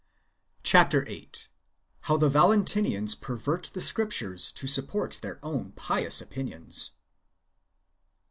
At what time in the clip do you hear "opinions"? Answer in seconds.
6.21-6.93